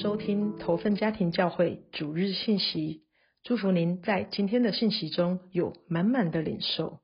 [0.00, 3.04] 收听投份家庭教会主日信息，
[3.42, 7.00] 祝福您在今天的信息中有满满的领受。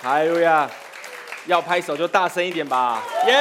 [0.00, 0.70] 哈利路亚！
[1.48, 3.34] 要拍手就大声一点吧，耶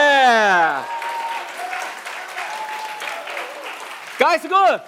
[4.18, 4.82] ！Guys good。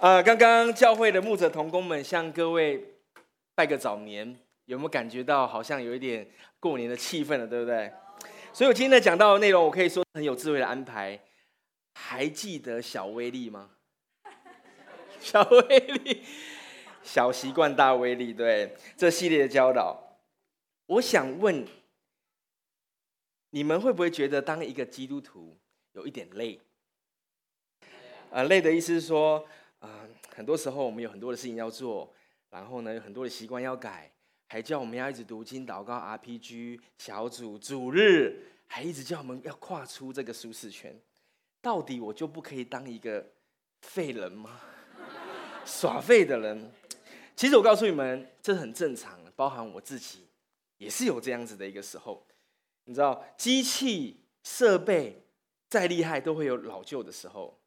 [0.00, 2.84] 呃，刚刚教会的牧者同工们向各位
[3.54, 7.92] 拜个早年，有没有感觉到好像有一点过年的气氛了，对不对？
[8.54, 11.18] 所以我今天讲到的内容，我可以说很有智慧的安排。
[11.94, 13.70] 还记得小威力吗？
[15.18, 16.22] 小威力。
[17.02, 20.18] 小习惯大威力，对这系列的教导，
[20.86, 21.66] 我想问
[23.50, 25.58] 你们会不会觉得当一个基督徒
[25.92, 26.60] 有一点累？
[28.30, 29.44] 啊，累的意思是说，
[29.80, 32.12] 啊，很多时候我们有很多的事情要做，
[32.50, 34.12] 然后呢，有很多的习惯要改，
[34.52, 40.94] 还叫我们要一直读经、祷告、RPG 小组、主日，还一直叫我们要跨出这个舒适圈。
[41.62, 43.26] 到底我就不可以当一个
[43.80, 44.60] 废人吗？
[45.64, 46.70] 耍废的人？
[47.34, 50.26] 其实我告诉你们，这很正常，包含我自己，
[50.76, 52.22] 也是有这样子的一个时候。
[52.84, 55.24] 你知道，机器设备
[55.70, 57.58] 再厉害，都会有老旧的时候；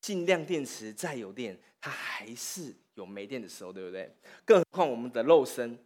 [0.00, 4.10] 尽量电池再有电，它还是有没电的时候，对不对？
[4.46, 5.78] 更何况我们的肉身。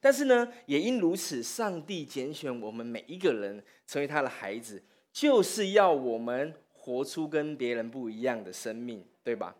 [0.00, 4.82] 但是呢，也因如此，上帝拣选我们每一个人成为他的孩子，
[5.12, 9.56] 就是要我们活出跟别人不一样的生命，对吧？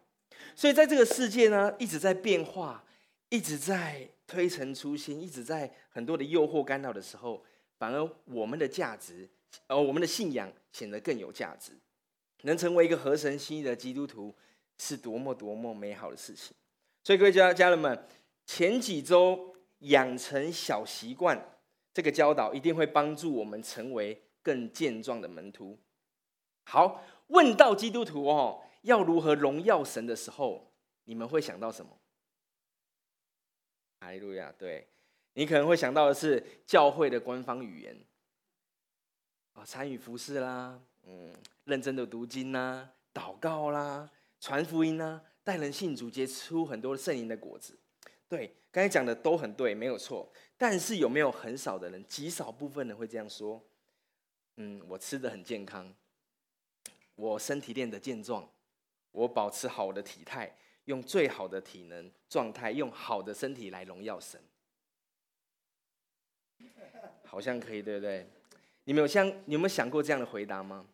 [0.54, 2.84] 所以在这个世界呢，一直在变化，
[3.30, 7.42] 一直在推陈出新，一直在很多的诱惑干扰的时候，
[7.78, 9.28] 反而我们的价值，
[9.66, 11.72] 呃，我们的信仰显得更有价值。
[12.42, 14.34] 能成为一个合神心意的基督徒，
[14.76, 16.54] 是多么多么美好的事情。
[17.02, 18.06] 所以各位家家人们，
[18.44, 21.58] 前几周养成小习惯
[21.92, 25.78] 这个教导，一定会帮助我们成为更健壮的门徒。
[26.64, 28.62] 好，问到基督徒哦。
[28.84, 30.70] 要如何荣耀神的时候，
[31.04, 31.98] 你们会想到什么？
[34.00, 34.52] 哈利路亚！
[34.58, 34.86] 对
[35.32, 37.98] 你可能会想到的是教会的官方语言
[39.54, 41.32] 啊，参与服饰啦，嗯，
[41.64, 47.78] 认真的读经啦，祷告啦，传福音啦，带人信主，结出很多圣灵的果子。
[48.34, 50.28] 对，刚才讲的都很对，没有错。
[50.56, 53.62] 但是有没有很少的人，极少部分人会这样说？
[54.56, 55.94] 嗯，我吃的很健康，
[57.14, 58.48] 我身体练得健壮。
[59.12, 60.56] 我保持好的体态，
[60.86, 64.40] 用最好的体能状态，用好的身体来荣耀神，
[67.24, 68.28] 好像可以，对不对？
[68.82, 70.84] 你们有像你有没有想过这样的回答吗？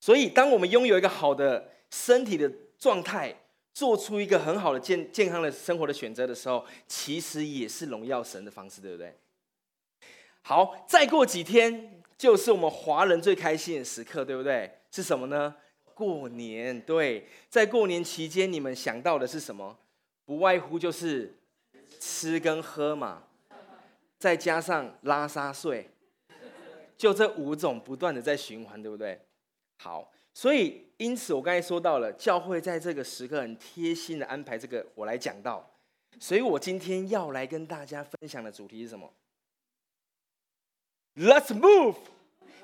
[0.00, 3.36] 所以，当我们拥有一个好的身体的状态，
[3.76, 9.14] 做出一个很好的健健康的生活的选择的时候，其实也是荣耀神的方式，对不对？
[10.40, 14.78] 好，再过几天就是我们华人最开心的时刻，对不对？
[14.90, 15.54] 是什么呢？
[15.92, 19.76] 过年对，在过年期间，你们想到的是什么？
[20.24, 21.36] 不外乎就是
[22.00, 23.24] 吃跟喝嘛，
[24.18, 25.90] 再加上拉撒睡，
[26.96, 29.20] 就这五种不断的在循环，对不对？
[29.76, 35.66] 好，所以因此我刚才说到了，教会在这个时刻很贴心的安排这个，我来讲到。
[36.20, 39.10] 所以我今天要来跟大家分享的主题是什么
[41.16, 41.96] ？Let's move，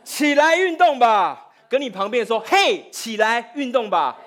[0.04, 1.54] 起来运动吧。
[1.70, 4.20] 跟你旁边说：“嘿，起来运动吧！”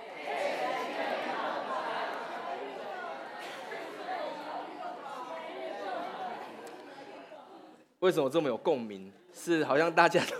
[7.99, 9.13] 为什么这么有共鸣？
[9.31, 10.35] 是好像大家都，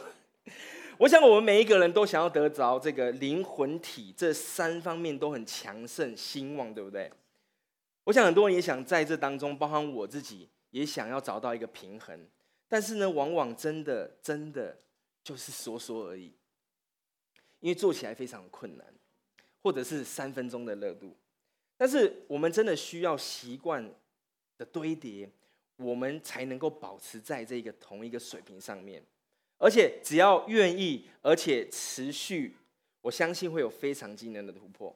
[1.00, 7.12] 我想我们每一个人都想要得着这个灵魂体这三方面都很强盛兴旺，对不对？
[8.06, 12.18] 我想很多人也想在这当中，包含我自己，也想要找到一个平衡。
[12.68, 14.78] 但是呢，往往真的真的
[15.24, 16.32] 就是说说而已。
[17.60, 18.86] 因为做起来非常困难，
[19.62, 21.16] 或者是三分钟的热度，
[21.76, 23.84] 但是我们真的需要习惯
[24.58, 25.28] 的堆叠，
[25.78, 29.04] 我们才能够保持在这个同一个水平上面。
[29.58, 32.56] 而且只要愿意，而且持续，
[33.02, 34.96] 我相信会有非常惊人的突破。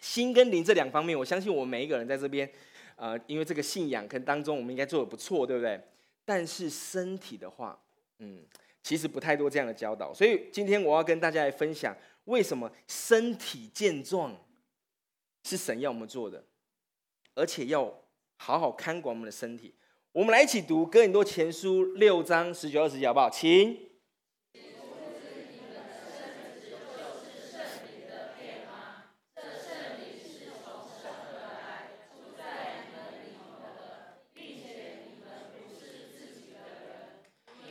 [0.00, 2.50] 心跟灵这两方面，我相信我们每一个人在这边，
[2.96, 5.80] 呃，因为这个信仰跟当中，我们应该做的不错，对不对？
[6.24, 7.78] 但是身体的话，
[8.18, 8.44] 嗯。
[8.82, 14.36] 其实不太多这样的教导，所以今天我要跟大家来分享，为什么身体健壮
[15.42, 16.44] 是神要我们做的，
[17.34, 17.90] 而且要
[18.36, 19.74] 好好看管我们的身体。
[20.14, 23.28] 我们来一起读哥林多前书六章十九二十节，好不好？
[23.28, 23.76] 请。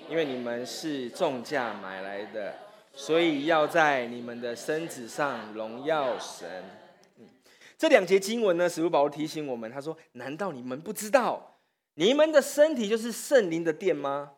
[0.10, 2.56] 因为你们是重价买来的，
[2.94, 6.66] 所以要在你们的身子上荣耀神。
[7.78, 11.53] 这两节经文呢，使徒保罗提醒我们，他说：“难道你们不知道，
[11.96, 14.34] 你们的身体就是圣灵的殿吗？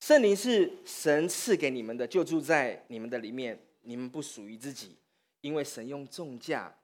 [0.00, 3.58] 圣灵是神赐给你们的，就住在你们的里面。
[3.82, 4.96] 你们不属于自己，
[5.40, 6.76] 因为神用重价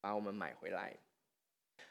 [0.00, 0.94] 把我们买回来。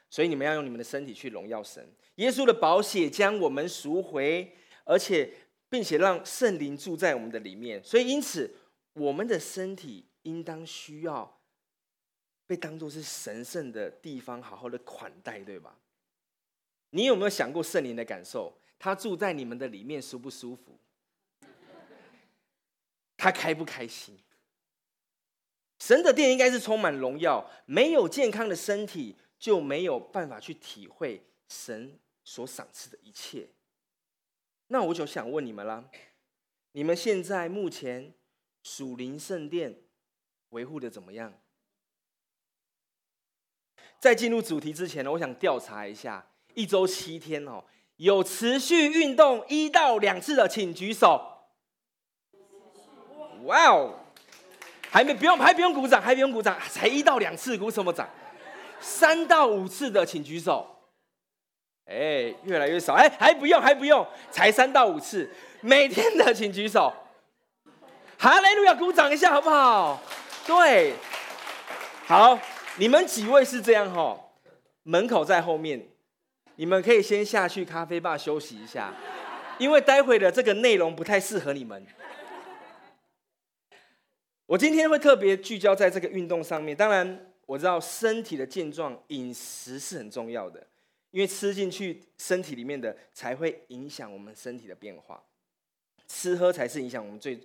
[0.08, 1.86] 所以你们要用你们的身体去荣耀神。
[2.14, 5.30] 耶稣的宝血将我们赎回，而且
[5.68, 7.82] 并且让圣灵住在我们的里面。
[7.82, 8.54] 所以因此，
[8.92, 11.36] 我们的身体应当需要。”
[12.46, 15.76] 被当作是神圣的地方，好好的款待，对吧？
[16.90, 18.58] 你有没有想过圣灵的感受？
[18.78, 20.78] 他住在你们的里面，舒不舒服？
[23.16, 24.16] 他开不开心？
[25.80, 33.48] 神的殿应该是充满荣耀，没有健康的身体，就没有办法去体会神所赏赐的一切。
[34.68, 35.88] 那我就想问你们啦：
[36.72, 38.14] 你们现在目前
[38.62, 39.82] 属灵圣殿
[40.50, 41.40] 维护的怎么样？
[43.98, 46.27] 在进入主题之前呢，我想调查一下，
[46.58, 47.62] 一周七天哦，
[47.98, 51.24] 有持续运动一到两次的，请举手。
[53.44, 53.94] 哇哦，
[54.90, 58.08] 还没不用还不用鼓掌，还不用鼓掌，才一到两次，鼓什么掌？
[58.80, 60.66] 三到五次的，请举手。
[61.84, 66.92] 哎，越来越少，哎，还不用还不用，才三到五次，每天的请举手。
[68.18, 70.02] 哈雷路亚，鼓掌一下好不好？
[70.44, 70.94] 对，
[72.04, 72.36] 好。
[72.78, 74.18] 你们几位是这样哈？
[74.82, 75.88] 门口在后面，
[76.58, 78.92] 你们可以先下去咖啡吧休息一下，
[79.60, 81.86] 因为待会的这个内容不太适合你们。
[84.44, 86.76] 我今天会特别聚焦在这个运动上面。
[86.76, 90.66] 当然，我知道身体的健壮，饮食是很重要的，
[91.12, 95.22] 因为吃进去身体里面的才会影响我们身体的变化，
[96.08, 97.38] 吃喝才是影响我们最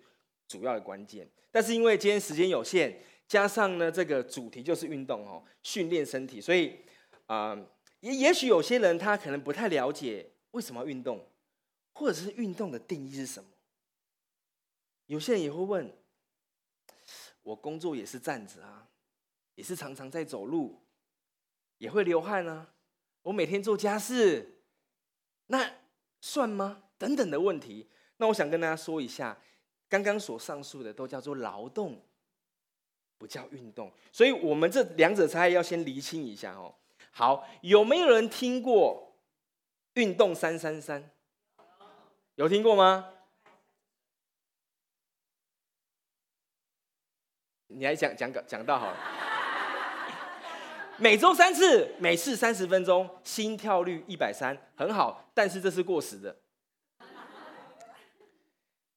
[0.47, 1.27] 主要的关键。
[1.51, 2.97] 但是因为今天时间有限。
[3.25, 6.75] 加上呢，这个主题就是运动哦，训练身体，所以
[7.25, 7.57] 啊，
[8.03, 11.25] 也也许有些人他可能不太了解为什么运动，
[11.93, 13.49] 或者是运动的定义是什么。
[15.05, 15.97] 有些人也会问，
[17.43, 18.89] 我工作也是站着啊，
[19.55, 20.81] 也是常常在走路，
[21.77, 22.73] 也会流汗啊，
[23.21, 24.59] 我每天做家事，
[25.47, 25.77] 那
[26.19, 26.83] 算吗？
[26.97, 27.87] 等等的问题。
[28.17, 29.37] 那我想跟大家说一下，
[29.87, 32.03] 刚刚所上述的都叫做劳动。
[33.17, 36.75] 不叫运动，所以我们这两者差异要先厘清一下哦。
[37.15, 39.15] 好，有没有人听过
[39.93, 41.11] 运动三三三？
[42.35, 43.07] 有听过吗？
[47.67, 48.97] 你来讲讲讲到好了。
[50.97, 55.29] 每周三次，每次三十分钟，心跳率一百三，很好。
[55.33, 56.35] 但是这是过时的。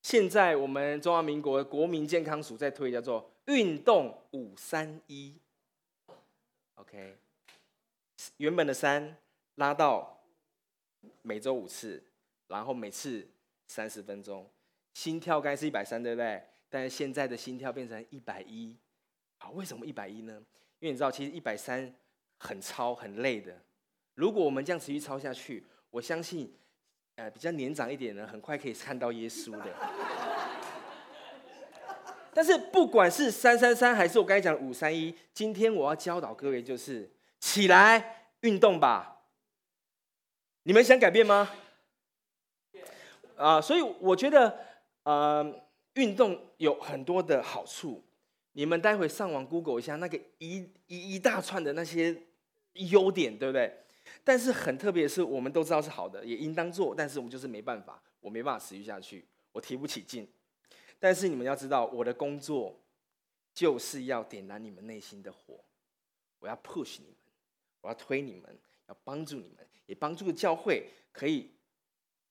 [0.01, 3.31] 现在我们中华民国国民健康署在推叫做。
[3.47, 5.41] 运动五三一
[6.75, 7.17] ，OK，
[8.39, 9.17] 原本的三
[9.57, 10.19] 拉到
[11.23, 12.03] 每周五次，
[12.49, 13.27] 然后每次
[13.67, 14.49] 三十分钟，
[14.95, 16.43] 心跳该是一百三，对不对？
[16.69, 18.77] 但是现在的心跳变成一百一，
[19.39, 20.33] 好，为什么一百一呢？
[20.81, 21.95] 因为你知道，其实一百三
[22.39, 23.57] 很超很累的。
[24.15, 26.53] 如果我们这样持续超下去，我相信，
[27.15, 29.73] 呃，比较年长一点的，很快可以看到耶稣的。
[32.35, 37.09] 但是不管是三三三还是我刚才讲的五三一，今天我要教导各位就是
[37.57, 39.23] 起来运动吧。
[40.65, 41.51] 你们想改变吗？
[43.39, 44.59] 啊，所以我觉得
[45.05, 48.05] 呃，运动有很多的好处。
[48.53, 52.25] 你们待会上网 Google 一下那个一一一大串的那些
[52.75, 53.75] 优点，对不对？
[54.23, 60.29] 但是很特别的是，我们都知道是好的，也应当做，但是我们就是没办法，我没办法持续下去，我提不起劲。
[60.99, 62.79] 但是你们要知道，我的工作
[63.55, 65.63] 就是要点燃你们内心的火，
[66.41, 67.17] 我要 push 你们，
[67.87, 71.53] 我要推你们，要帮助你们，也帮助教会可以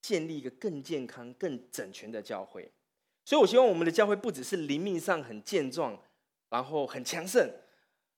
[0.01, 2.69] 建立一个更健康、更整全的教会。
[3.23, 5.97] 所以，我希望我们的教会不只是灵命上很健壮，
[6.49, 7.49] 然后很强盛，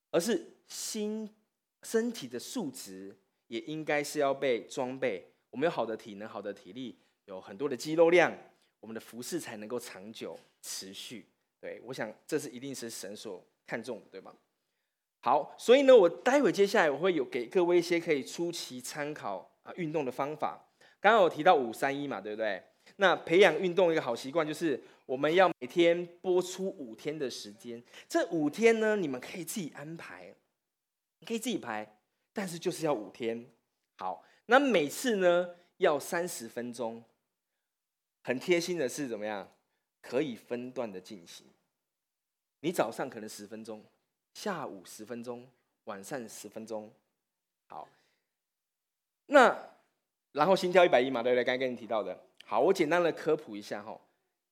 [0.09, 1.31] 而是心、
[1.83, 3.15] 身体的素质
[3.47, 5.31] 也应该是要被装备。
[5.51, 8.35] 我们有好的体能、好的体力，有很多的肌肉量。
[8.79, 11.25] 我们的服饰才能够长久持续，
[11.59, 14.35] 对我想这是一定是神所看重的，对吗？
[15.19, 20.63] 好，所以呢，我待会接下来我会有给各位一些可以出奇参考啊运动的方法。
[20.99, 22.63] 刚刚有提到五三一嘛，对不对？
[22.97, 30.33] 那培养运动一个好习惯就是我们要每天播出五天的时间，这五天呢，你们可以自己安排，
[31.19, 31.99] 你可以自己排，
[32.31, 33.45] 但是就是要五天。
[33.97, 37.03] 好，那每次呢要三十分钟。
[38.23, 39.51] 很贴心的是怎么样？
[40.01, 41.45] 可以分段的进行。
[42.61, 43.83] 你早上可能十分钟，
[44.37, 45.43] 下午十分钟，
[45.85, 46.93] 晚上十分钟。
[47.65, 47.89] 好，
[49.25, 49.57] 那
[50.31, 51.43] 然后心跳一百一嘛，对不对？
[51.43, 52.15] 刚才跟你提到的。
[52.45, 53.99] 好，我简单的科普一下哈。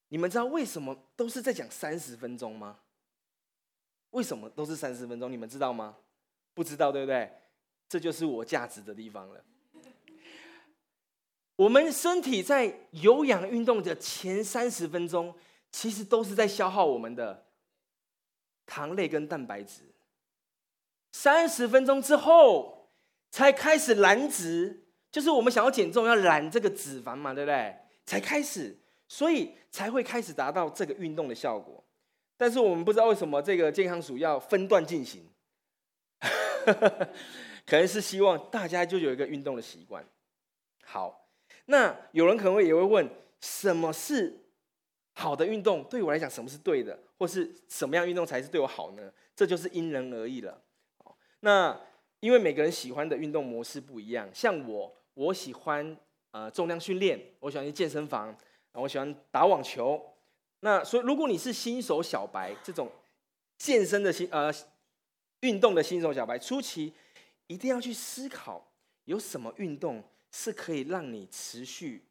[0.08, 2.80] 你们知道为什么都是在讲三十分钟吗？
[4.10, 5.32] 为什么都是三十分钟？
[5.32, 5.96] 你们知道吗？
[6.56, 7.32] 不知道，对不对？
[7.88, 9.46] 这就是我价值的地方了。
[11.58, 15.36] 我们身体在有氧运动的前三十分钟，
[15.72, 17.45] 其实都是在消耗我们的
[18.66, 19.82] 糖类跟蛋白质。
[21.12, 22.90] 三十分钟之后，
[23.32, 27.76] 才开始燃脂，就是我们想要减重要燃这个脂肪嘛，对不对？
[28.06, 31.84] 才开始，所以才会开始达到这个运动的效果。
[32.38, 35.26] 但是我们不知道为什么这个健康署要分段进行，
[37.66, 40.06] 可能是希望大家就有一个运动的习惯。
[40.84, 41.22] 好。
[41.68, 44.46] 那有人可能会也会问，什么是
[45.14, 45.84] 好的运动？
[45.86, 49.12] 对我来讲，什么是对的，或是什么样运动才是对我好呢？
[49.36, 50.62] 这就是因人而异了。
[51.40, 51.80] 那
[52.20, 55.98] 因为每个人喜欢的运动模式不一样，像我，我喜欢
[56.32, 58.36] 呃重量训练，我喜欢去健身房，
[58.74, 60.02] 我喜欢打网球。
[60.62, 62.92] 那所以，如果你是新手小白，这种
[63.58, 64.52] 健身的新呃
[65.42, 66.94] 运动的新手小白，初期
[67.48, 68.72] 一定要去思考
[69.06, 70.04] 有什么运动。
[70.38, 72.04] 是可以让你持续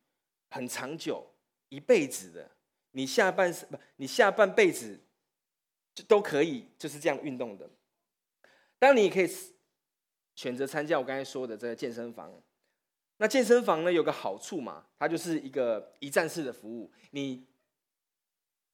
[0.49, 1.27] 很长久
[1.69, 2.51] 一辈子的，
[2.97, 5.01] 你下半生不，你下半辈子
[5.95, 7.69] 就都可以就是这样运动的。
[8.79, 9.29] 当，你可以
[10.37, 12.33] 选择参加我刚才说的这个健身房。
[13.17, 17.45] 那健身房呢有个好处嘛，它就是一个一站式的服务，你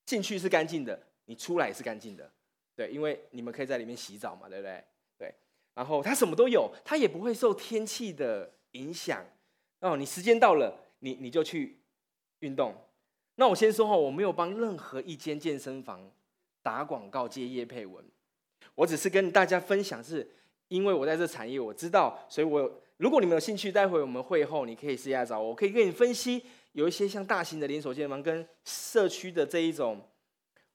[0.05, 2.31] 进去是干净的，你出来也是干净的。
[2.75, 4.85] 对，因为你们可以在里面洗澡嘛，对不对？
[5.17, 5.35] 对，
[5.75, 9.25] 然后它什么都有，它也不会受天气的影响。
[9.81, 11.81] 哦，你时间到了，你你就去
[12.41, 12.75] 运动。
[13.41, 16.13] 那我先说哈，我没有帮任何一间健身房
[16.61, 18.05] 打广告接业配文，
[18.75, 20.31] 我只是跟大家分享，是
[20.69, 30.07] 因为我在这产业我知道，所以我如果你们有兴趣，待会我们会后你可以私下找我，我可以跟你分析有一些像大型的连锁健身房跟社区的这一种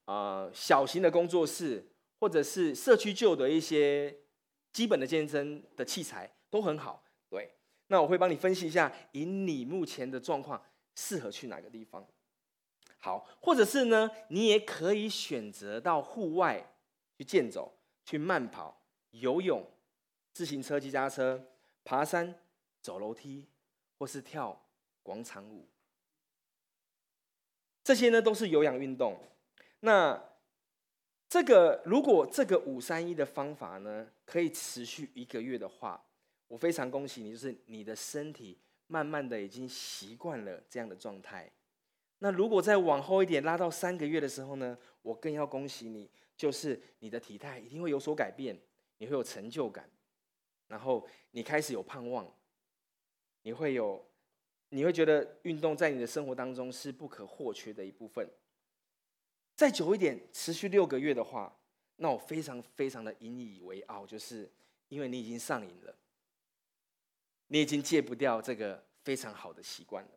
[0.05, 1.85] 啊小型的工作室，
[2.19, 4.11] 或者是社区旧的一些
[4.73, 7.03] 基本的健身的器材都很好。
[7.29, 7.51] 对
[7.89, 10.59] 那我会帮你分析一下，以你目前的状况，
[10.95, 12.03] 适合去哪个地方？
[13.05, 16.73] 好，或者是呢，你也可以选择到户外
[17.15, 18.81] 去健走、去慢跑、
[19.11, 19.63] 游泳、
[20.33, 21.51] 自行车、机家车、
[21.83, 22.33] 爬山、
[22.81, 23.47] 走楼梯，
[23.99, 24.59] 或是跳
[25.03, 25.67] 广场舞。
[27.83, 29.15] 这些呢都是有氧运动。
[29.81, 30.19] 那
[31.29, 36.03] 这个如果这个五三一的方法呢，可以持续一个月的话。
[36.47, 38.57] 我非常恭喜你，就是你的身体
[38.87, 41.51] 慢慢的已经习惯了这样的状态。
[42.19, 48.59] 那如果再往后一点，拉到三个月的时候呢，我更要恭喜你，就是你的体态一定会有所改变，
[48.97, 49.89] 你会有成就感，
[50.67, 52.33] 然后你开始有盼望，
[53.41, 54.03] 你会有，
[54.69, 58.27] 你会觉得运动在你的生活当中是不可或缺的一部分。
[59.55, 61.55] 再久一点，持续六个月的话，
[61.97, 64.51] 那我非常非常的引以为傲，就是
[64.87, 65.95] 因为你已经上瘾了。
[67.47, 70.11] 你已经戒不掉这个非常好的习惯了，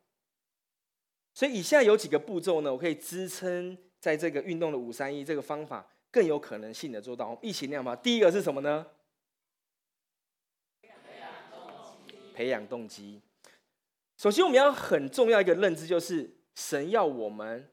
[1.38, 7.28] 所以以下有几个步骤呢，我可以支撑在这个运动的五三一这个方法更有可能性的做到。
[7.28, 7.94] 我们一起念吧。
[7.94, 8.84] 第一个是什么呢？
[12.34, 13.22] 培养动机。
[14.16, 17.70] 首先，我们要很重要一个认知，就是神要我们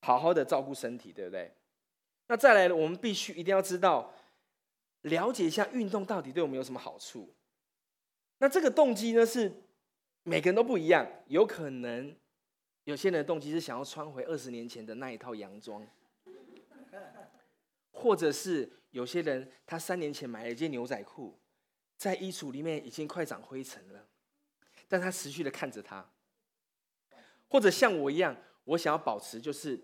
[0.00, 1.54] 好好的照顾身体，对不对？
[2.26, 4.12] 那再来，我们必须一定要知道，
[5.02, 7.32] 了解一下运动到底对我们有什么好处。
[8.38, 9.52] 那这个动机呢，是
[10.24, 11.06] 每个人都不一样。
[11.28, 12.12] 有可能
[12.84, 15.86] 有些人的动机是想要穿回二十年前的那一套洋装，
[17.90, 21.38] 或者是有些人他三年前买了一件牛仔裤，
[21.96, 24.06] 在衣橱里面已经快长灰尘了，
[24.88, 26.10] 但他持续的看着它。
[27.48, 29.80] 或者像我一样，我想要保持就是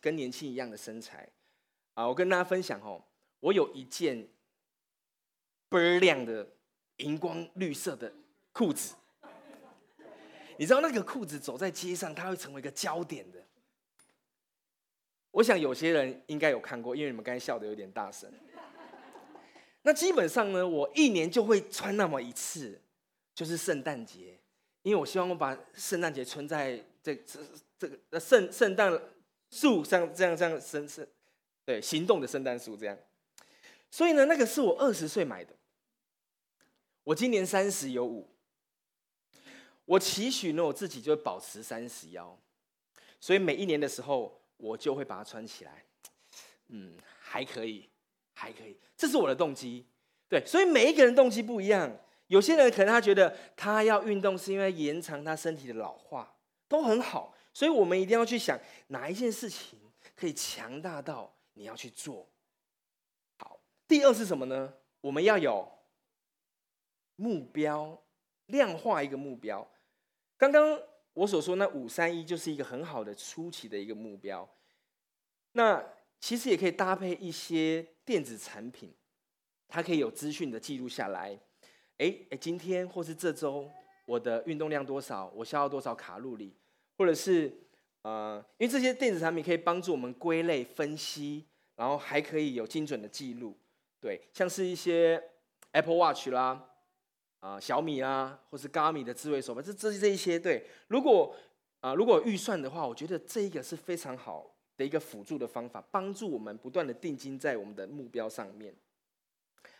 [0.00, 1.28] 跟年轻一样的身材
[1.94, 2.06] 啊！
[2.08, 3.04] 我跟大家分享哦，
[3.40, 4.28] 我有一件
[5.68, 6.54] 倍儿亮的。
[6.98, 8.12] 荧光绿色的
[8.50, 8.96] 裤子，
[10.58, 13.38] 你知道那个裤子走在街上，它会成为一个焦点的。
[15.30, 18.30] 我想有些人应该有看过，因为你们刚才笑的有点大声。
[19.82, 22.80] 那基本上呢，我一年就会穿那么一次，
[23.34, 24.36] 就是圣诞节，
[24.82, 27.40] 因为我希望我把圣诞节穿在这这
[27.78, 29.00] 这个圣圣诞
[29.50, 31.06] 树上，这样这样生生
[31.64, 32.98] 对行动的圣诞树这样。
[33.90, 35.54] 所以呢，那个是我二十岁买的。
[37.04, 38.28] 我今年三十有五，
[39.88, 42.38] 我期许呢，我自己就会保持三十腰。
[43.18, 45.82] 所以每一年的时候，我就会把它穿起来。
[46.66, 47.88] 嗯，还可以，
[48.34, 49.86] 还可以，这是我的动机。
[50.28, 51.90] 对，所以每一个人动机不一样。
[52.26, 56.36] 有些人可能他觉得他要运动是因为延长他身体的老化，
[56.68, 57.34] 都很好。
[57.54, 59.78] 所以我们一定要去想哪一件事情
[60.14, 62.28] 可以强大到你要去做。
[63.38, 64.74] 好，第二是什么呢？
[65.00, 65.66] 我们要有
[67.16, 67.98] 目标，
[68.46, 69.66] 量化一个目标。
[70.38, 70.80] 刚刚
[71.12, 74.48] 我所说那五三一就是一个很好的初期的一个目标。
[75.52, 75.84] 那
[76.20, 78.94] 其实也可以搭配一些电子产品，
[79.66, 81.38] 它可以有资讯的记录下来。
[81.98, 83.68] 哎哎，今天或是这周
[84.06, 85.30] 我的运动量多少？
[85.34, 86.54] 我消耗多少卡路里？
[86.96, 87.52] 或者是
[88.02, 93.56] 呃，因为这些电子产品可以帮助我们归类分析，然后还可以有精准的记录。
[94.00, 95.20] 对，像是一些
[95.72, 96.70] Apple Watch 啦。
[97.40, 101.34] 啊，小米啊，或是咖米的智慧手表，这这这一些，对，如果
[101.80, 108.74] 啊，如果预算的话，我觉得这一个是非常好的一个辅助的方法，帮助我们不断的定睛在我们的目标上面。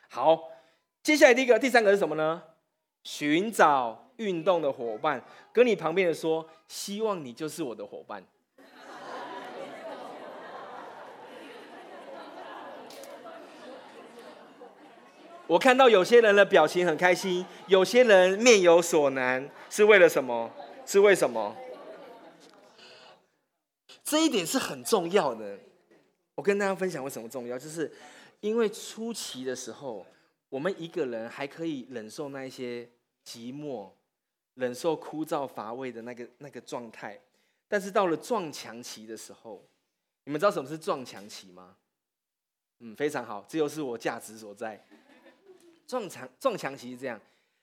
[0.08, 0.50] 好，
[1.02, 2.42] 接下来第一个、第三个是什么呢？
[3.04, 8.24] 寻找运动的伙伴，跟你旁边的说，希望你就是我的伙伴。
[15.48, 20.50] 我看到有些人的表情很开心，有些人面有所难，是为了什么？
[20.84, 21.56] 是为什么？
[24.04, 25.58] 这一点是很重要的。
[26.34, 27.90] 我跟大家分享为什么重要，就是
[28.40, 30.04] 因为初期的时候，
[30.50, 32.86] 我们一个人还可以忍受那些
[33.26, 33.90] 寂寞、
[34.52, 37.18] 忍受枯燥乏味的那个那个状态，
[37.66, 39.66] 但是到了撞墙期的时候，
[40.24, 41.74] 你们知道什么是撞墙期吗？
[42.80, 44.86] 嗯，非常好，这又是我价值所在。
[45.88, 47.18] 撞墙撞墙其实这样，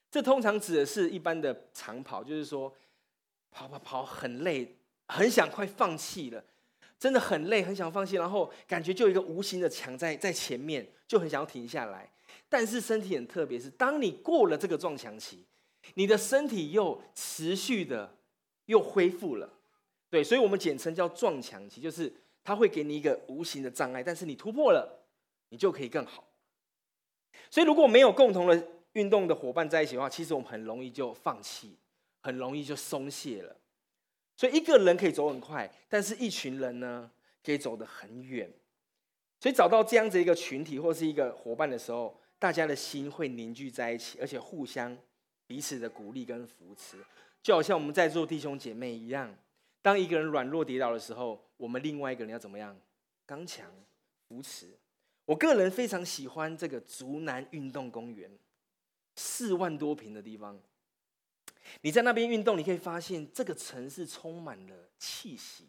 [0.10, 2.74] 这通常指的是一般的长跑，就是说
[3.52, 4.76] 跑跑跑很累，
[5.08, 6.44] 很想快放弃了，
[7.00, 12.12] 真的很累，很想放弃，然后感觉就有一个无形的墙在在前面，就很想要停下来。
[12.50, 15.46] 但是身体很特别，是当你过了这个撞墙期，
[15.94, 18.18] 你的身体又持续的
[18.66, 19.48] 又恢复了。
[20.10, 22.12] 对，所以我们简称叫撞墙期，就是
[22.44, 25.06] 它会给你一个无形的障碍，但是你突破了，
[25.50, 26.28] 你就可以更好。
[27.50, 31.78] 所以，如果没有共同的运动的伙伴在一起的话，其实我们很容易就放弃，
[32.22, 33.56] 很容易就松懈了。
[34.38, 37.10] 所以，一个人可以走很快，但是一群人呢，
[37.44, 38.52] 可以走得很远。
[39.40, 44.98] 所以，找到这样子一个群体或是一个伙伴的时候，大家的心会凝聚在一起，而且互相
[45.48, 46.98] 彼此的鼓励跟扶持，
[47.42, 49.34] 就好像我们在座弟兄姐妹一样。
[49.82, 52.76] 当一个人软弱跌倒的时候，我们另外一个人要怎么样？
[53.26, 53.72] 刚强
[54.28, 54.68] 扶持。
[55.26, 58.30] 我个人非常喜欢这个竹南运动公园，
[59.16, 60.60] 四万多平的地方。
[61.82, 65.68] 你在那边运动，你可以发现这个城市充满了气息，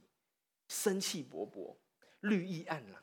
[0.68, 1.74] 生气勃勃，
[2.20, 3.02] 绿意盎然，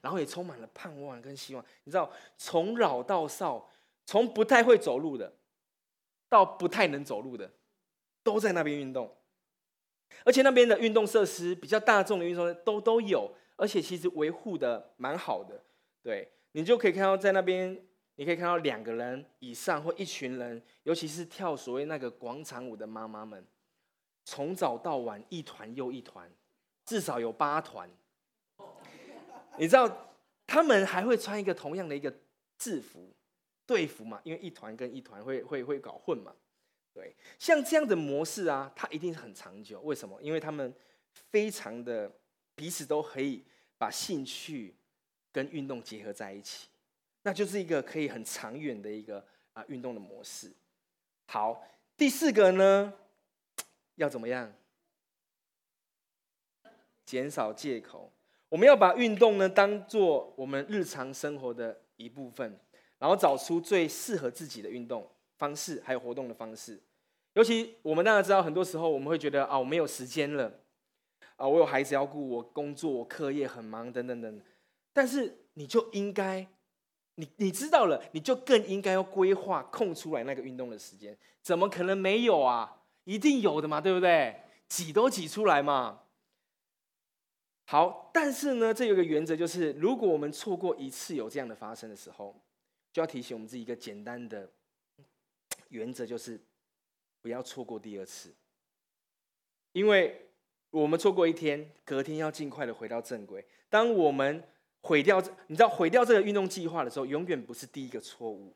[0.00, 1.64] 然后也充满了盼望跟希望。
[1.82, 3.68] 你知道，从老到少，
[4.06, 5.34] 从不太会走路的，
[6.28, 7.52] 到不太能走路的，
[8.22, 9.16] 都在那边运动。
[10.24, 15.64] 而且那边的运动设施，比较大众的运动都都有，而且其实维护的蛮好的。
[16.02, 17.78] 对你就可以看到，在那边
[18.16, 23.46] 你可以看到两个人以上或一群人，尤其是跳所谓那个广场舞的妈妈们，
[24.24, 26.30] 从早到晚一团又一团，
[26.84, 27.88] 至少有八团。
[29.58, 30.14] 你知道
[30.46, 32.12] 他们还会穿一个同样的一个
[32.58, 33.14] 制服
[33.66, 34.20] 队服嘛？
[34.24, 36.34] 因为一团跟一团会会会搞混嘛。
[36.92, 39.80] 对，像这样的模式啊，它一定是很长久。
[39.82, 40.20] 为什么？
[40.20, 40.74] 因为他们
[41.12, 42.10] 非常的
[42.54, 43.44] 彼此都可以
[43.78, 44.74] 把兴趣。
[45.32, 46.68] 跟运动结合在一起，
[47.22, 50.52] 那就是一个可以很长远的一个啊运动的模式。
[51.26, 51.62] 好，
[51.96, 52.92] 第四个呢，
[53.94, 54.52] 要怎么样？
[57.04, 58.12] 减少借口。
[58.48, 62.58] 我们要把运动呢当做我们日常生活的一部分，
[62.98, 66.80] 然后找出最适合自己的运动方式，还有活动的方式。
[67.34, 70.52] 尤其我们大家知道，很多时候我们会觉得啊，我没有时间了，
[71.36, 74.40] 啊，我有孩子要顾，我工作，我课业很忙，等等等。
[74.92, 76.46] 但是你就应该，
[77.14, 81.16] 你你知道了，你就更应该要规划空出来那个运动的时间。
[81.42, 82.82] 怎么可能没有啊？
[83.04, 84.42] 一定有的嘛，对不对？
[84.68, 86.02] 挤都挤出来嘛。
[87.64, 92.34] 好，但是呢，这有个原则，就是如果我们错过一次有这样的发生的时候，
[92.92, 94.50] 就要提醒我们自己一个简单的
[95.68, 96.40] 原则，就是
[97.20, 98.34] 不要错过第二次。
[99.72, 100.30] 因为
[100.70, 103.46] 我们错过一天，隔天要尽快的回到正轨。
[103.68, 104.42] 当我们
[104.82, 108.54] 毁掉这，你知道毁掉这个运动计划的时候，永远不是第一个错误，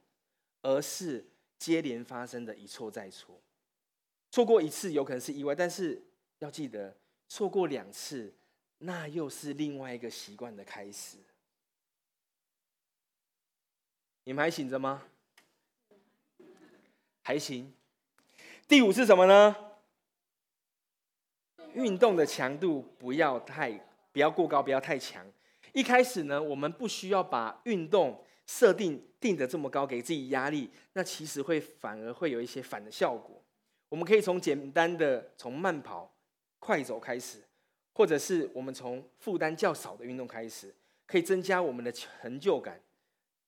[0.62, 1.24] 而是
[1.58, 3.40] 接连发生的一错再错。
[4.30, 6.02] 错过一次有可能是意外，但是
[6.38, 6.96] 要记得
[7.28, 8.34] 错过两次，
[8.78, 11.18] 那又是另外一个习惯的开始。
[14.24, 15.02] 你们还醒着吗？
[17.22, 17.72] 还行。
[18.66, 19.54] 第五是什么呢？
[21.74, 23.70] 运动的强度不要太，
[24.12, 25.24] 不要过高，不要太强。
[25.74, 33.42] 一开始呢，我们不需要把运动设定定的这么高，给自己压力，那其实会反而会有一些反的效果。
[33.88, 36.08] 我们可以从简单的从慢跑、
[36.60, 37.38] 快走开始，
[37.92, 40.72] 或者是我们从负担较少的运动开始，
[41.06, 42.80] 可以增加我们的成就感，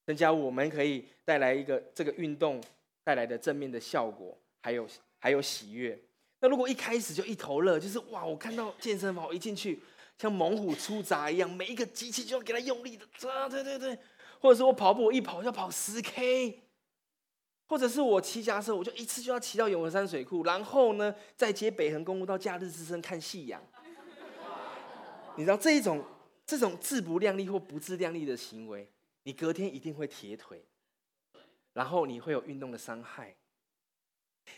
[0.04, 2.60] 增加我们可以带来一个这个运动
[3.04, 4.84] 带来的正面的效果，还有
[5.20, 5.96] 还有喜悦。
[6.40, 9.78] 那如果一开始就一头热，就是哇，我看到健身房一进去。
[10.18, 13.98] 像猛虎出闸一样，每一个机器就要给它用力的，啊，对对对，
[14.40, 16.62] 或者是我跑步，我一跑要跑十 K，
[17.68, 23.62] 或者是我骑夹车，我就一次就要骑到永和山水库，然后呢，再接北横公路到假日之声看夕阳。
[25.36, 26.02] 你知道这一种
[26.46, 28.90] 这种自不量力或不自量力的行为，
[29.24, 30.64] 你隔天一定会铁腿，
[31.74, 33.36] 然后你会有运动的伤害，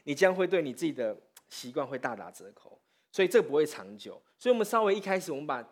[0.05, 1.17] 你将会对你自己的
[1.49, 2.81] 习惯会大打折扣。
[3.11, 5.67] 所以这不会长久，所以我们稍微一开始，我们把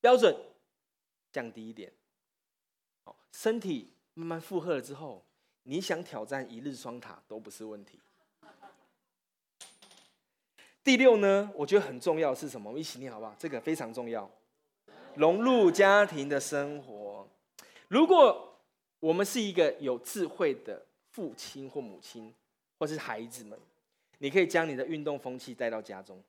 [0.00, 0.34] 标准
[1.32, 1.92] 降低一点，
[3.04, 5.24] 好，身体慢慢负荷了之后，
[5.64, 7.98] 你想挑战一日双塔都不是问题。
[10.84, 12.70] 第六呢，我觉得很重要是什么？
[12.70, 13.34] 我们一起念好不好？
[13.38, 14.30] 这个非常重要，
[15.16, 17.28] 融入家庭的生活。
[17.88, 18.58] 如果
[19.00, 22.34] 我们是一个有智慧的父亲或母亲，
[22.78, 23.58] 或是孩子们，
[24.18, 26.22] 你可以将你的运动风气带到家中。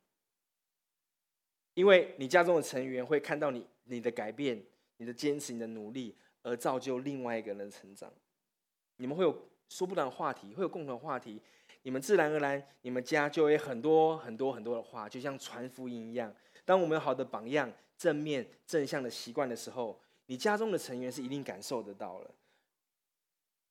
[1.75, 4.62] 因为你家中的成员会看到你你的改变、
[4.97, 8.12] 你的坚持、你的努力，而造就另外一个人的成长。
[8.97, 11.41] 你们会有说不完的话题，会有共同的话题，
[11.84, 16.34] 你们自然而然，你们家就会很多很多很多的话，就像传福音一样。
[16.65, 22.32] 当我们有好的榜样、正面正向的习惯的时候，你家中的成员是一定感受得到了。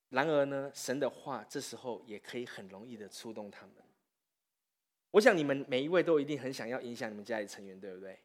[0.09, 3.74] 然而呢，神的话这时候也可以很容易的触动他们。
[5.11, 8.18] 我想你们每一位都一定很想要影响你们家里成员，对不对？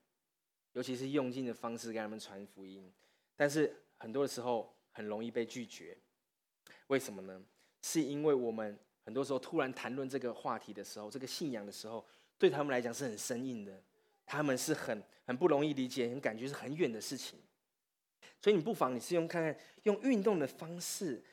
[0.74, 2.92] 尤其是用尽的方式跟他们传福音，
[3.36, 5.98] 但是很多的时候很容易被拒绝。
[6.88, 7.42] 为什么呢？
[7.82, 12.06] 是因为我们很多时候突然谈论这个话题的时候，这个信仰的时候，
[12.38, 13.82] 对他们来讲是很生硬的，
[14.26, 17.40] 他们是很很不容易理解，很感觉是很远的事情。
[18.42, 21.24] 所以你不妨你是用看看用运动的方式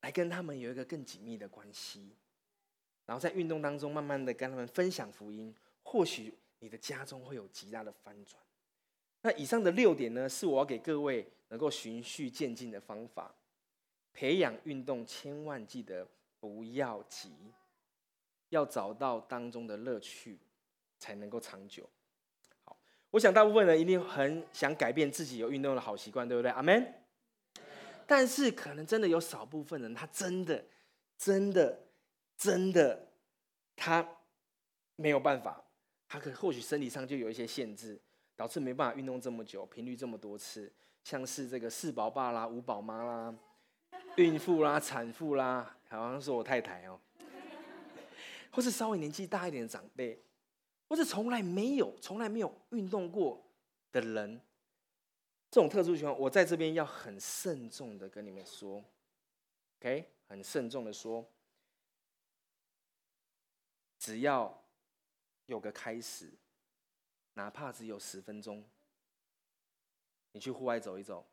[0.00, 2.14] 来跟他们有一个更紧密的关系。
[3.10, 8.40] 然后在运动当中，慢慢的跟他们分享福音，或许你的家中会有极大的翻转。
[9.22, 13.34] 那以上的六点呢，是我要给各位能够循序渐进的方法。
[14.12, 16.06] 培养运动，千万记得
[16.38, 17.32] 不要急，
[18.50, 20.38] 要找到当中的乐趣，
[21.00, 21.90] 才能够长久。
[22.64, 22.78] 好，
[23.10, 26.52] 我想大部分人一定很想改变自己有运动的好习惯，对不对？
[26.52, 26.94] 阿门。
[28.06, 30.64] 但是可能真的有少部分人，他真的，
[31.18, 31.89] 真的。
[32.40, 33.06] 真的，
[33.76, 34.16] 他
[34.96, 35.62] 没有办法，
[36.08, 38.00] 他可或许身体上就有一些限制，
[38.34, 40.72] 导致没办法运动这么久，频率这么多次。
[41.04, 43.34] 像是这个四宝爸啦、五宝妈啦、
[44.16, 46.98] 孕妇啦、产妇啦，好像是我太太哦，
[48.50, 50.18] 或是稍微年纪大一点的长辈，
[50.88, 53.42] 或是从来没有、从来没有运动过
[53.92, 54.40] 的人，
[55.50, 58.82] 这种特殊情况，我在这边要很慎重的跟你们说
[59.78, 61.22] ，OK，很慎重的说。
[64.00, 64.64] 只要
[65.44, 66.32] 有个开始，
[67.34, 68.64] 哪怕只有十分钟，
[70.32, 71.28] 你去户外走一走，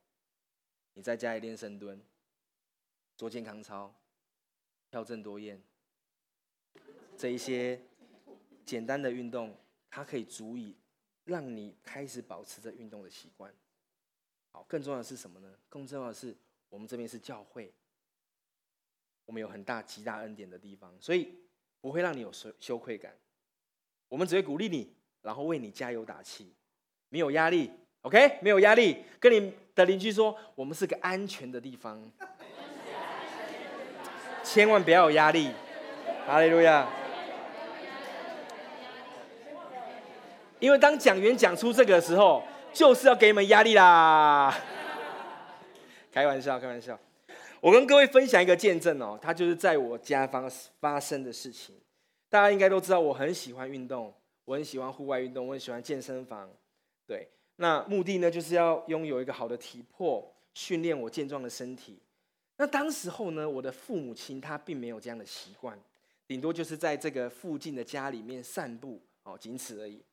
[0.93, 2.03] 你在家里练深蹲、
[3.15, 3.95] 做健康操、
[4.91, 5.63] 跳正多燕，
[7.17, 7.81] 这一些
[8.65, 9.57] 简单的运动，
[9.89, 10.75] 它可以足以
[11.23, 13.55] 让你开始保持着运动的习惯。
[14.51, 15.57] 好，更重要的是什么呢？
[15.69, 16.35] 更重要的是，
[16.67, 17.73] 我们这边是教会，
[19.23, 21.46] 我们有很大极大恩典的地方，所以。
[21.81, 23.13] 不会让你有羞羞愧感，
[24.09, 26.53] 我们只会鼓励你，然后为你加油打气，
[27.09, 28.39] 没有压力，OK？
[28.41, 32.11] 没有压力，跟你的邻居说，我们是个安全的地方，
[34.43, 35.51] 千万不要有压力，
[36.25, 36.87] 哈利路亚！
[40.59, 44.53] 因为当讲员讲出这个的时候，就是要给你们压力啦，
[46.11, 46.99] 开玩笑，开玩笑。
[47.61, 50.47] 我跟各位分享一个见证哦，它就是在我家发
[50.79, 51.75] 发生的事情。
[52.29, 54.13] 大家应该都知道，我很喜欢运动，
[54.45, 56.49] 我很喜欢户外运动，我很喜欢健身房。
[57.05, 61.97] 对，那目的呢，就是要拥有一个好的体魄，训练我健壮的身体。
[62.57, 65.79] 那当时候呢，我的父母亲他并没有这样的习惯，
[66.27, 70.03] 顶多就是在这个附近的家里面散步哦，仅此而已。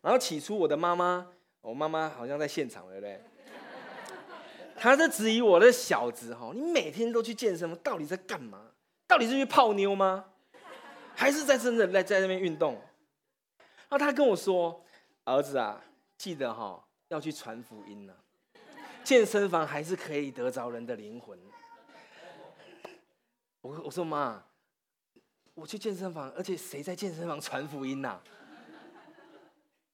[0.00, 1.26] 然后起初我的妈妈，
[1.60, 3.20] 我妈妈好像在现场，对不对？
[4.82, 8.72] 他在质疑我的小子哈，你每天都去健身，到底在干嘛？
[9.06, 10.24] 到底是去泡妞吗？
[11.14, 12.74] 还是在真的在在那边运动？
[13.88, 14.84] 然后他跟我说
[15.22, 15.80] ：“儿子啊，
[16.18, 18.14] 记得哈要去传福音呢。
[19.04, 21.38] 健身房还是可以得着人的灵魂。”
[23.62, 24.42] 我我说妈，
[25.54, 28.18] 我去健身房，而且谁在健身房传福音呐？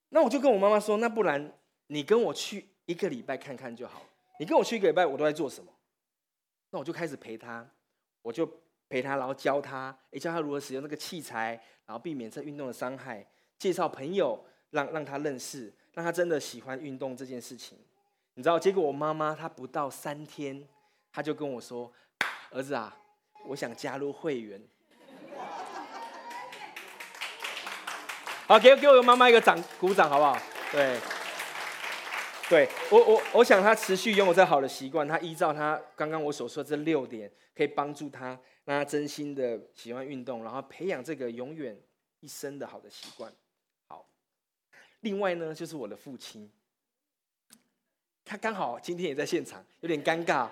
[0.08, 1.52] 那我就跟我妈妈说：“那不然
[1.88, 4.00] 你跟我去一个礼拜看看就好。
[4.38, 5.70] 你跟我去一个礼拜，我都在做什么？”
[6.70, 7.66] 那我就开始陪他，
[8.22, 8.46] 我就
[8.88, 13.26] 陪他，然后教他，哎，教他如何使用那个器材，然后避免这运动的伤害，
[13.58, 17.78] 介绍朋友，让让他认识，让他真的喜欢运动这件事情。
[18.34, 20.68] 你知道，结果我妈妈她不到三天，
[21.10, 21.92] 她就跟我说
[22.52, 22.96] ：“儿子啊，
[23.46, 24.62] 我想加入会员。”
[28.46, 30.38] 好，给给我妈妈一个掌鼓掌，好不好？
[30.70, 31.00] 对，
[32.48, 38.28] 对我我我想他持续拥有这好的习惯，他依照他刚刚我所说这六点，可以帮助他，
[38.64, 41.78] 让他真心的喜欢运动，然后培养这个永远
[42.20, 43.30] 一生的好的习惯。
[43.86, 44.08] 好，
[45.00, 46.50] 另外呢，就是我的父亲，
[48.24, 50.48] 他刚好今天也在现场，有点尴尬。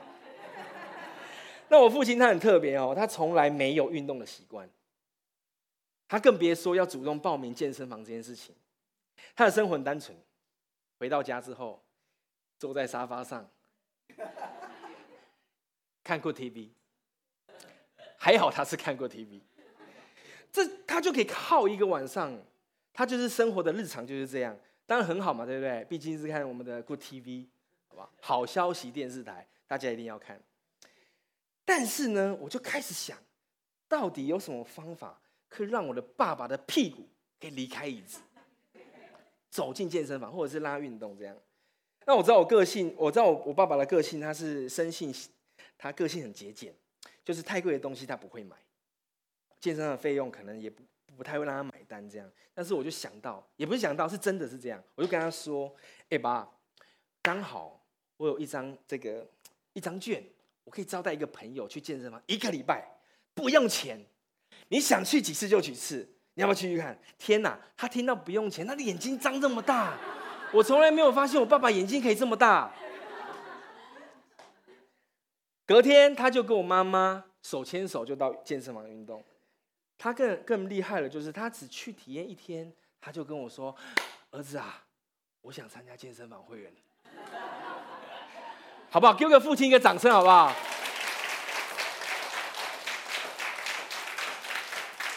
[1.69, 4.69] 那我父亲他很特别哦，他从来没有运动的习惯。
[6.09, 8.55] 他更别说要主动报名健身房这件事情。
[9.35, 10.17] 他的生活很单纯，
[10.99, 11.83] 回到家之后，
[12.59, 13.49] 坐在沙发上
[16.03, 16.71] 看过 TV，
[18.17, 19.41] 还好他是看过 TV，
[20.53, 22.37] 这他就可以靠一个晚上，
[22.93, 25.85] 他就是生活的日常就是这样，当然很好嘛，对不对？
[25.85, 27.47] 毕竟是看我们的 Good TV，
[27.89, 28.11] 好吧？
[28.21, 30.41] 好消息电视台，大家一定要看。
[31.65, 33.19] 但是呢，我就开始想，
[33.89, 35.21] 到底有什么方法？
[35.49, 37.09] 可以让我的爸爸的屁股
[37.41, 38.21] 可以离开椅子，
[39.51, 41.37] 走进健身房，或者是拉运动这样。
[42.07, 45.13] 那我知道我个性，我知道我我爸爸的个性，他是生性，
[45.77, 46.73] 他个性很节俭，
[47.25, 48.57] 就是太贵的东西他不会买，
[49.61, 50.83] 健身的费用可能也不
[51.17, 52.31] 不太会让他买单这样。
[52.55, 54.83] 但是我就想到，也不是想到，是真的是这样。
[54.95, 55.75] 我就跟他说
[56.09, 56.49] ：“哎爸，
[57.21, 57.85] 刚好
[58.17, 59.27] 我有一张这个
[59.73, 60.25] 一张券，
[60.65, 62.89] 我可以招待一个朋友去健身房一个礼拜，
[63.35, 64.01] 不用钱。”
[64.69, 66.97] 你想去几次就几次，你要不要去去看？
[67.19, 69.99] 天哪，他听到不用钱，他的眼睛张这么大，
[70.53, 72.73] 我从来没有发现我爸爸眼睛可以这么大。
[75.67, 79.23] 隔天他就跟我妈妈手牵手就到健身房运动，
[79.99, 83.75] 他更更厉害了，就是他只去体验一天，他就跟我说
[84.31, 84.85] ：“儿子啊，
[85.43, 86.73] 我想参加健身房会员，
[88.91, 89.13] 好不好？
[89.13, 90.53] 给个父亲一个掌声，好不好？”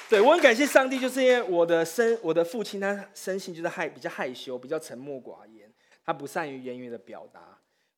[0.10, 5.72] 对我很感谢上帝，就是因为我的生我的父亲他生性就是害比较害羞，比较沉默寡言，
[6.04, 7.40] 他不善于言语的表达，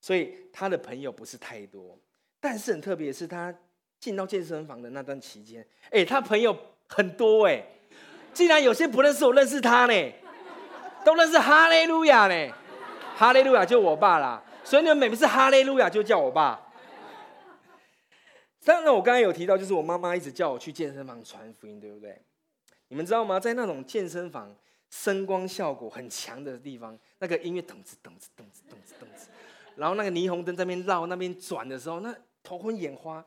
[0.01, 1.97] 所以他的朋友不是太多。
[2.41, 3.55] 但是很特别的是，他
[3.97, 6.53] 进到健身房的那段期间，哎，他朋友
[6.89, 7.63] 很多哎，
[8.33, 10.11] 竟然有些不认识我认识他呢，
[11.05, 12.53] 都认识哈利路亚呢，
[13.15, 16.59] 哈利路亚就我爸啦，所以你们每次哈利路亚就叫我爸。
[18.63, 22.21] 当然，我刚才有提到，就是我妈妈一直叫我去健身房传福音，对不对？
[22.89, 23.39] 你们知道吗？
[23.39, 24.55] 在那种健身房
[24.89, 29.29] 声光效果很强的地方，那个音乐咚子咚子咚子咚子咚子，
[29.75, 33.25] 然后那个霓虹灯在那边绕、那边转的时候，那头昏眼花。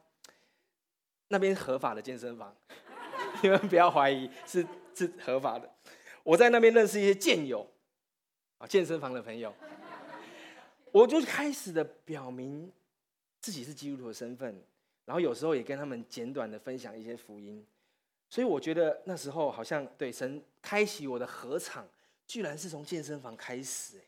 [1.28, 2.54] 那边合法的健身房，
[3.42, 5.68] 你们不要怀疑，是是合法的。
[6.22, 7.66] 我在那边认识一些健友
[8.58, 9.52] 啊，健身房的朋友，
[10.92, 12.70] 我就开始的表明
[13.40, 14.62] 自己是基督徒的身份。
[15.04, 17.64] 然后有时候也跟他们简短的分享一些福音，
[18.30, 21.86] 所以我觉得那时候好像对神开启我的合场，
[22.26, 24.02] 居然是从健身房开始哎。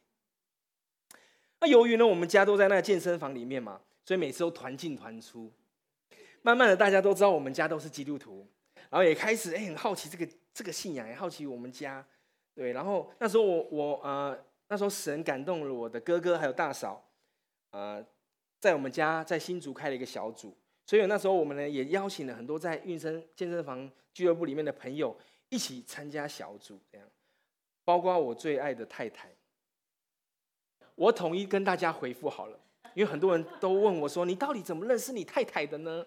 [1.61, 5.53] 那由于呢，我们家都在那健身房里面嘛，所以每次都团进团出。
[6.43, 8.47] 慢慢的，大家都知道我们家都是基督徒，
[8.89, 12.07] 然后也开始哎很好奇这个这个信仰，也好奇我们家。
[12.55, 17.07] 对，然后那时候我我呃那时候神感动了我的哥哥还有大嫂，
[17.73, 18.05] 呃，
[18.61, 20.57] 在我们家在新竹开了一个小组。
[20.87, 25.15] 所以那时候我们呢也邀请了很多在运生健身房俱乐部里面的朋友
[25.49, 27.07] 一起参加小组，这样，
[27.85, 29.29] 包括我最爱的太太。
[30.95, 32.59] 我统一跟大家回复好了，
[32.95, 36.07] 因为很多人都问我说：“你到底怎么认识你太太的呢？”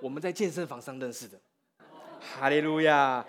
[0.00, 1.40] 我们在健身房上认识的。
[2.20, 3.24] 哈利路亚。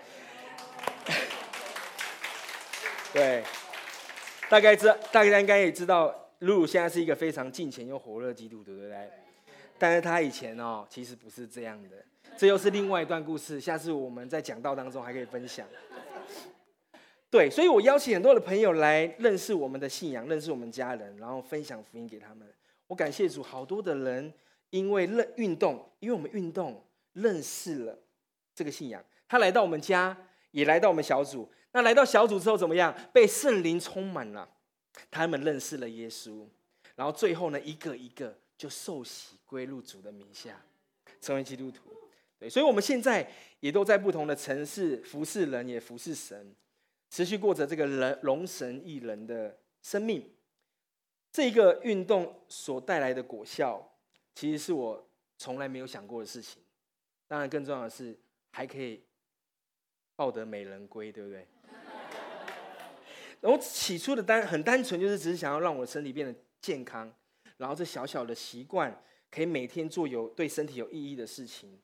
[3.13, 3.43] 对，
[4.49, 9.24] 大概知大家应该也知道，露露现在是一个非常近前又火热的基督徒，对不对？
[9.77, 12.03] 但是他以前哦，其实不是这样的，
[12.37, 13.59] 这又是另外一段故事。
[13.59, 15.67] 下次我们在讲道当中还可以分享。
[17.29, 22.47] 对，所以我邀请很多的朋友来认识我们的信仰，认识我们家人，然后分享福音给他们。
[22.87, 24.31] 我感谢主，好多的人
[24.69, 26.81] 因为认运动，因为我们运动
[27.13, 27.99] 认识了
[28.53, 30.15] 这个信仰，他来到我们家，
[30.51, 31.49] 也来到我们小组。
[31.73, 32.95] 那来到小组之后怎么样？
[33.11, 34.47] 被圣灵充满了，
[35.11, 36.45] 他们认识了耶稣，
[36.95, 40.61] 然后最后呢，一个一个就受洗归入主的名下，
[41.21, 41.91] 成为基督徒。
[42.39, 46.55] 对，所以我们现在也都在不同的城市服侍人，也服侍神。
[47.09, 50.29] 持续过着这个人龙神一人的生命，
[51.31, 53.95] 这个运动所带来的果效，
[54.33, 56.61] 其实是我从来没有想过的事情。
[57.27, 58.17] 当然，更重要的是
[58.51, 59.01] 还可以
[60.15, 61.47] 抱得美人归，对不对？
[63.41, 67.13] 我起初的单很单纯，就是只是想要让我的身体变得健康，
[67.57, 71.79] 然后这小小的习惯可以每天做有对身体有意义的事情。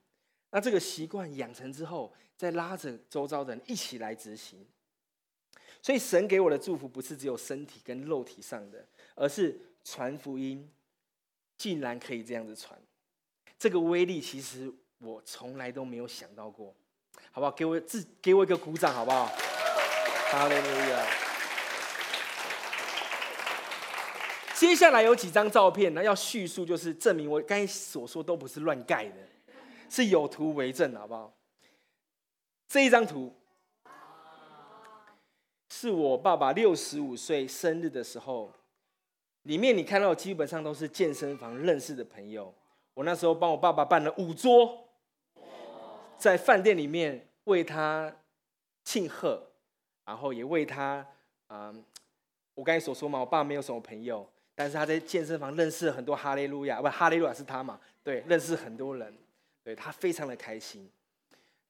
[0.50, 4.66] 那这个习惯养成之后，再拉着周遭的人一起来执行。
[5.80, 10.70] 所以神给我的祝福不是只有身体跟肉体上的，而是传福音，
[11.56, 12.80] 竟然可以这样子传，
[13.58, 16.72] 这个威力其实我从来都没有想到过，
[17.32, 17.50] 好不好？
[17.50, 19.26] 给我自给我一个鼓掌，好不好？
[19.26, 21.31] 哈利路亚！
[24.62, 26.00] 接下来有几张照片呢？
[26.04, 29.16] 要叙述，就是证明我刚才所说都不是乱盖的，
[29.90, 31.34] 是有图为证，好不好？
[32.68, 33.34] 这一张图。
[35.68, 38.52] 是我爸爸六十五岁生日的时候，
[39.42, 42.54] 里面你看到基本上都是健身房认识的朋友。
[42.94, 44.86] 我那时候帮我爸爸办了五桌，
[46.16, 48.14] 在饭店里面为他
[48.84, 49.42] 庆贺，
[50.04, 51.04] 然后也为他
[51.48, 51.84] 嗯，
[52.54, 54.24] 我刚才所说嘛，我爸没有什么朋友，
[54.62, 57.80] 但是他在健身房认识很多哈利路亚，不，哈利路亚是他嘛？
[58.04, 59.12] 对，认识很多人，
[59.64, 60.88] 对他非常的开心，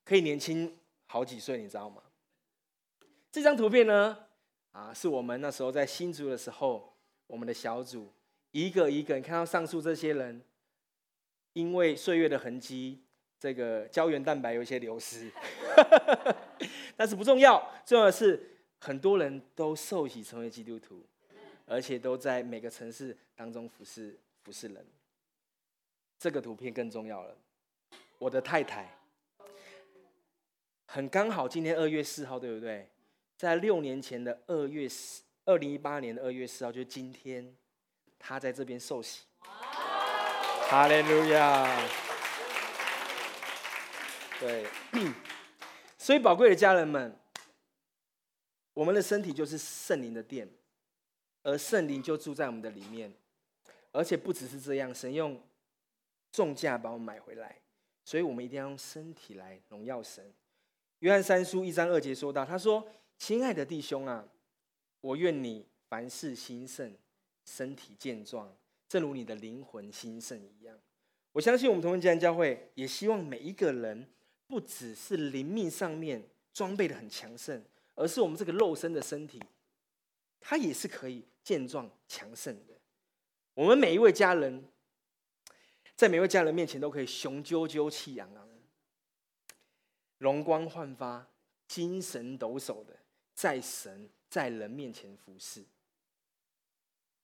[0.05, 0.76] 可以年轻
[1.07, 2.02] 好几岁，你知道吗？
[3.31, 4.26] 这张图片呢，
[4.72, 6.94] 啊，是我们那时候在新竹的时候，
[7.26, 8.12] 我们的小组
[8.50, 10.42] 一个一个，你看到上述这些人，
[11.55, 13.00] 因为岁月的痕迹，
[13.40, 15.33] 这个胶原蛋白有一些流失，
[16.94, 18.50] 但是不重要，重要的是
[18.81, 21.02] 很多人都受洗成为基督徒，
[21.72, 24.87] 而且都在每个城市当中服侍服侍人。
[26.18, 27.35] 这个图片更重要了，
[28.18, 28.94] 我的太太，
[30.87, 32.88] 很刚好今天二月四号，对不对？
[33.38, 37.56] 在六年前的二月四，二零一八年的二月四号，就是今天，
[38.18, 39.22] 他在这边受洗。
[39.40, 41.88] 哈利路亚！
[44.38, 44.66] 对，
[45.96, 47.18] 所以宝贵的家人们，
[48.74, 50.48] 我们的身体就是圣灵的殿，
[51.42, 53.12] 而圣灵就住在我们的里面，
[53.92, 55.40] 而且不只是这样，神用
[56.31, 57.61] 重价把我们买回来，
[58.05, 60.33] 所以我们一定要用身体来荣耀神。
[61.00, 62.87] 约翰三书一章二节说到，他说。
[63.18, 64.26] 亲爱的弟兄啊，
[65.00, 66.92] 我愿你凡事兴盛，
[67.44, 68.52] 身体健壮，
[68.88, 70.76] 正如你的灵魂兴盛一样。
[71.31, 74.09] 我相信我们同仁家人教会也希望每一个人，
[74.48, 76.20] 不只是灵命上面
[76.52, 77.62] 装备的很强盛，
[77.94, 79.40] 而是我们这个肉身的身体，
[80.40, 82.74] 它也是可以健壮强盛的。
[83.55, 84.64] 我们每一位家人，
[85.94, 88.48] 在每位家人面前都可以雄赳赳气昂昂，
[90.18, 91.26] 容光焕发，
[91.66, 92.98] 精神抖擞的。
[93.35, 95.64] 在神在人面前服侍，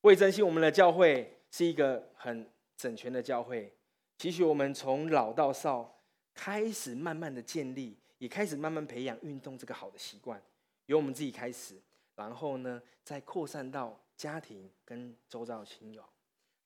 [0.00, 3.76] 为珍惜我们的教会是一个很整全的教会。
[4.16, 6.00] 其实我们从老到少
[6.32, 10.42] 开始慢慢的建立，也开始慢慢培养运动这个好的习惯，
[10.86, 11.78] 由我们自己开始，
[12.16, 16.04] 然后呢再扩散到家庭跟周遭亲友，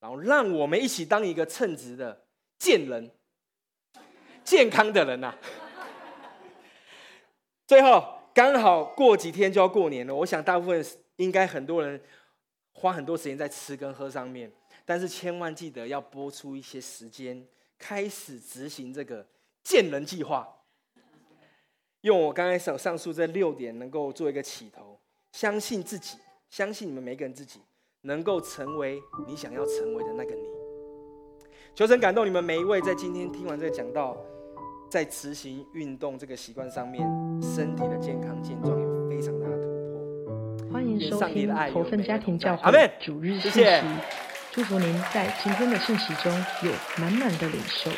[0.00, 2.24] 然后让我们一起当一个称职的
[2.58, 3.08] 健人、
[4.42, 5.32] 健康的人呐。
[7.68, 8.18] 最后。
[8.34, 10.82] 刚好过几天就要过年了，我想大部分
[11.16, 12.02] 应该很多人
[12.72, 14.50] 花很多时间在吃跟喝上面，
[14.86, 17.46] 但是千万记得要拨出一些时间，
[17.78, 19.28] 开始执行这个
[19.62, 20.48] 见人计划。
[22.00, 24.98] 用我刚才所上述这六点，能够做一个起头，
[25.32, 26.16] 相信自己，
[26.52, 27.62] 相信你们每个人自己，
[28.02, 30.42] 能够成为你想要成为的那个你。
[31.74, 34.14] 求神感动你们每一位，在今天听完这个讲道。
[34.90, 37.02] 在执行运动这个习惯上面，
[37.40, 40.70] 身体的健康健壮有非常大的突破。
[40.70, 43.82] 欢迎收听投分家庭教会主日信息，
[44.50, 46.30] 祝福您在今天的信息中
[46.64, 47.90] 有满满的领受。